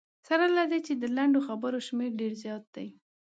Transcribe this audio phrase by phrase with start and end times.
[0.27, 2.87] سره له دې چې د لنډو خبرو شمېر ډېر زیات دی.